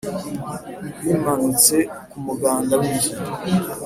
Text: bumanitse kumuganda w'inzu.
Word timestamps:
bumanitse 1.05 1.77
kumuganda 2.09 2.73
w'inzu. 2.81 3.15